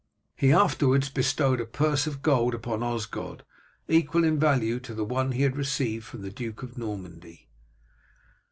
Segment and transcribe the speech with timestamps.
[0.35, 3.43] He afterwards bestowed a purse of gold upon Osgod,
[3.87, 7.51] equal in value to the one he had received from the Duke of Normandy.